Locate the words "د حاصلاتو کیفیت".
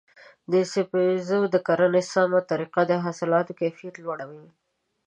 2.87-3.95